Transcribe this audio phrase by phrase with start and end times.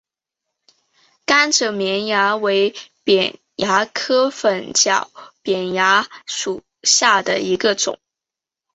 [1.27, 5.11] 甘蔗绵蚜为扁蚜科粉角
[5.43, 7.99] 扁蚜属下的一个种。